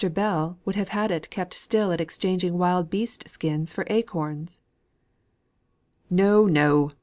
Bell 0.09 0.57
would 0.65 0.75
have 0.77 0.89
had 0.89 1.11
it 1.11 1.29
keep 1.29 1.53
still 1.53 1.91
at 1.91 2.01
exchanging 2.01 2.57
wild 2.57 2.89
beast 2.89 3.29
skins 3.29 3.71
for 3.71 3.83
acorns." 3.87 4.59
"No, 6.09 6.47
no. 6.47 6.89